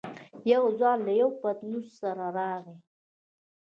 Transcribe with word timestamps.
يو 0.51 0.63
ځوان 0.77 0.97
له 1.07 1.13
يوه 1.21 1.35
پتنوس 1.41 1.87
سره 2.01 2.25
راغی. 2.37 2.77